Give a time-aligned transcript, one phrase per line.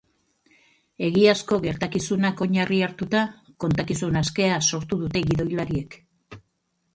[1.07, 3.21] Egiazko gertakizunak oinarri hartuta,
[3.65, 6.01] kontakizun askea sortu dute gidoilariek.